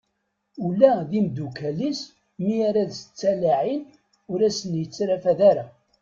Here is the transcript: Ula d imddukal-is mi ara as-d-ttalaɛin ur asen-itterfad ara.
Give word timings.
Ula 0.67 0.91
d 1.09 1.11
imddukal-is 1.19 1.99
mi 2.45 2.55
ara 2.67 2.81
as-d-ttalaɛin 2.87 3.81
ur 4.31 4.39
asen-itterfad 4.47 5.39
ara. 5.49 5.65